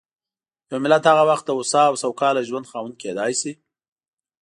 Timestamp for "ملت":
0.83-1.03